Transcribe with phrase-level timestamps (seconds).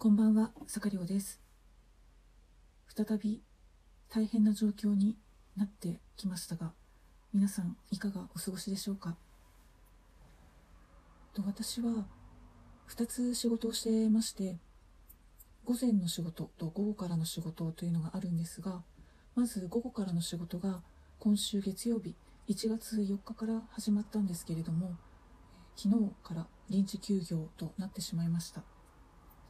[0.00, 1.40] こんばんは、坂亮です。
[2.86, 3.42] 再び
[4.08, 5.16] 大変な状況に
[5.56, 6.72] なってきましたが、
[7.34, 9.16] 皆さんいかがお過ごしでしょうか？
[11.34, 12.06] と私は
[12.88, 14.58] 2つ仕事をしてまして、
[15.64, 18.84] 午前の仕事と午後からの仕事というのがあるんですが、
[19.34, 20.80] まず午後からの仕事が
[21.18, 22.14] 今週月曜日
[22.46, 24.92] 1月4日から始まったんですけれども、
[25.74, 28.62] 昨日から臨時休業となってしまいました。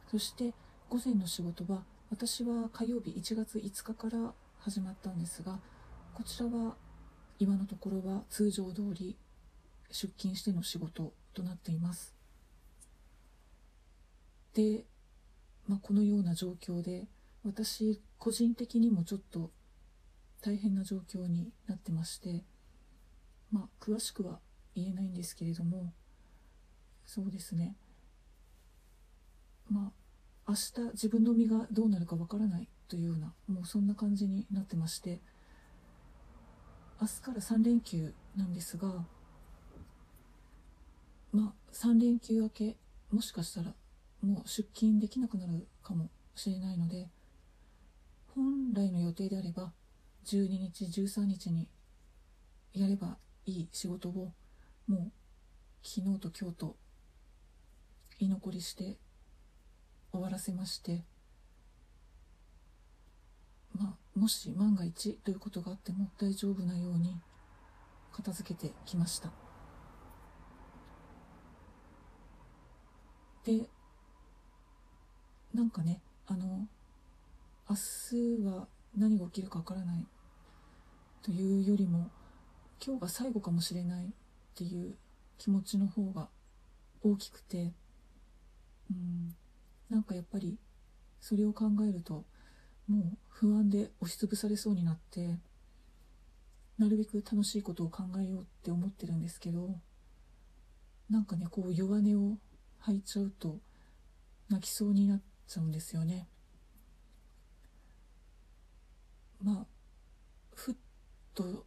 [0.09, 0.53] そして
[0.89, 5.59] 午前の仕事は私は火曜日1月5日から始まったんですが
[6.15, 6.75] こちらは
[7.37, 9.15] 今のところは通常通り
[9.91, 12.15] 出勤しての仕事となっています。
[14.55, 14.83] で、
[15.67, 17.07] まあ、このような状況で
[17.43, 19.51] 私個人的にもちょっと
[20.41, 22.43] 大変な状況になってまして
[23.51, 24.39] まあ詳しくは
[24.75, 25.93] 言えないんですけれども
[27.05, 27.75] そうですね。
[29.69, 29.91] ま
[30.47, 35.19] あ明日自分の身がどうなるかわからないというようなもうそんな感じになってまして
[36.99, 39.05] 明日から3連休なんですが
[41.31, 42.75] まあ3連休明け
[43.11, 43.73] もしかしたら
[44.21, 47.07] もう出勤できなくなるかもしれないので
[48.35, 49.71] 本来の予定であれば
[50.25, 51.67] 12日13日に
[52.73, 54.33] やればいい仕事を
[54.87, 55.11] もう
[55.83, 56.75] 昨日と今日と
[58.19, 58.97] 居残りして
[60.11, 61.03] 終わらせまして。
[63.75, 67.15] まあもし万が一ということがあっても大丈夫なように
[68.11, 69.31] 片付けてきました。
[73.45, 73.69] で
[75.53, 76.67] なんかねあの
[77.69, 77.75] 明
[78.11, 80.05] 日は何が起きるかわからない
[81.21, 82.09] というよりも
[82.85, 84.09] 今日が最後かもしれないっ
[84.55, 84.95] ていう
[85.37, 86.27] 気持ちの方が
[87.01, 87.71] 大きくて
[88.91, 89.35] うん。
[89.99, 90.57] なんかやっぱり
[91.19, 92.23] それを考えると
[92.87, 95.37] もう不安で押しつぶされそうになって
[96.77, 99.75] なるべく楽しいことを考えようって思ってるんですけど
[101.09, 102.37] なんかねこう弱音を
[102.77, 103.57] 吐いちゃうと
[104.47, 106.29] 泣きそうになっちゃうんですよね。
[109.43, 109.65] まあ
[110.55, 110.75] ふっ
[111.33, 111.65] と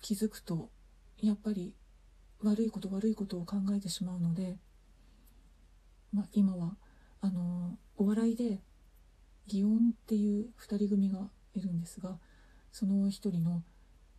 [0.00, 0.70] 気づくと
[1.20, 1.74] やっぱり
[2.42, 4.56] 悪いこと悪いことを考えてしまうので、
[6.14, 6.76] まあ、今は
[7.20, 8.60] あのお笑いで
[9.48, 12.18] 祇園っていう2人組がいるんですが
[12.72, 13.62] その一人の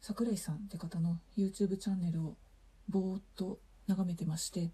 [0.02, 2.35] 桜井さんって方の YouTube チャンネルを
[2.90, 4.72] ぼーっと眺めてまして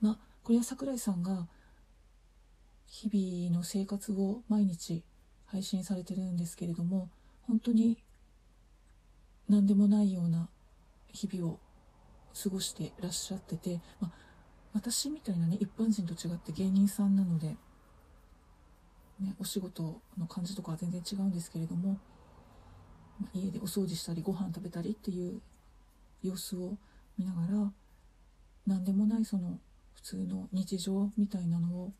[0.00, 1.46] まあこれは桜井さんが
[2.86, 5.04] 日々の生活を毎日
[5.46, 7.08] 配信されてるんですけれども
[7.46, 7.98] 本当に
[9.48, 10.48] 何でもないような
[11.12, 11.58] 日々を
[12.42, 14.12] 過ごしてらっしゃってて、まあ
[14.72, 17.48] 私みたいなね一般人と違って芸人さんなので、
[19.20, 21.98] ね、お仕事の感じとかは全然違うんですけれども、
[23.34, 25.40] 家でお掃除したりご飯食べたりっていう
[26.22, 26.76] 様子を
[27.18, 27.72] 見ながら
[28.66, 29.58] 何でもないその
[29.94, 31.92] 普通の日常みたいなのを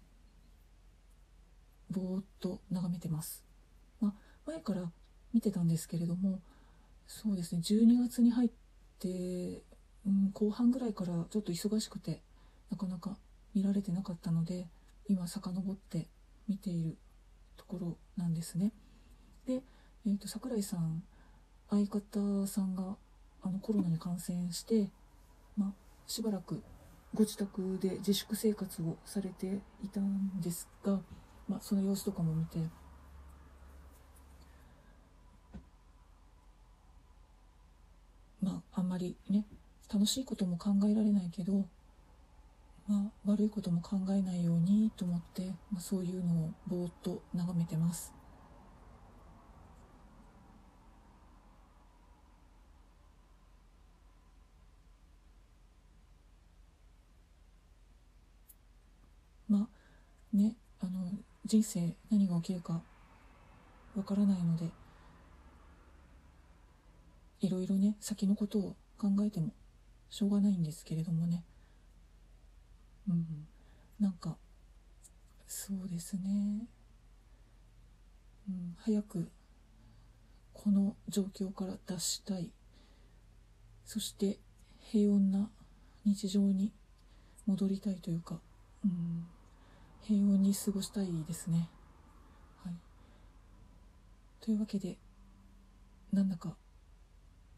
[1.91, 3.45] ぼーっと眺めてます、
[4.01, 4.13] まあ、
[4.47, 4.91] 前から
[5.35, 6.41] 見てたんですけれども
[7.07, 8.51] そうですね12月に入っ
[8.99, 9.63] て、
[10.07, 12.23] うん、後半ぐらいからちょっと忙しくて
[12.71, 13.17] なかなか
[13.55, 14.67] 見られてなかったので
[15.09, 16.09] 今遡って
[16.49, 16.97] 見ている
[17.57, 18.73] ところなんですね。
[19.47, 19.63] で、
[20.07, 21.03] えー、と桜井さん
[21.69, 22.97] 相方さんが
[23.43, 24.91] あのコロナに感染して、
[25.57, 25.73] ま、
[26.07, 26.63] しばらく
[27.15, 31.01] ご自宅で自粛生活をされていたんですが、
[31.49, 32.59] ま、その様子とかも見て。
[38.43, 39.45] まああんまりね
[39.93, 41.67] 楽しいことも考えられないけど
[42.91, 48.13] まあ、悪いことも考えないようにと思って、まあ、そういうのをぼーっと眺めてます。
[59.49, 59.69] ま
[60.33, 61.13] あねあの
[61.45, 62.83] 人生何が起きるか
[63.95, 64.71] わからないので
[67.41, 69.53] いろいろね先のことを考えても
[70.09, 71.45] しょうがないんですけれどもね。
[73.11, 73.27] うん、
[73.99, 74.37] なんか
[75.47, 76.69] そうですね、
[78.49, 79.29] うん、早く
[80.55, 82.53] この状況から脱したい。
[83.85, 84.39] そして
[84.79, 85.51] 平穏な
[86.05, 86.73] 日常に
[87.47, 88.39] 戻りたいというか、
[88.85, 89.27] うん、
[90.03, 91.69] 平穏に過ごしたいですね。
[92.63, 92.75] はい、
[94.41, 94.99] というわけで
[96.13, 96.55] なんだか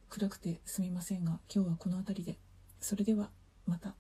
[0.09, 2.39] 暗くてすみませんが今日はこの辺りで。
[2.81, 3.31] それでは
[3.67, 3.95] また。